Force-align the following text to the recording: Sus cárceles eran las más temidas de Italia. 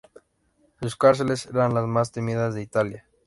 Sus 0.81 0.95
cárceles 0.95 1.45
eran 1.45 1.75
las 1.75 1.85
más 1.85 2.11
temidas 2.11 2.55
de 2.55 2.63
Italia. 2.63 3.05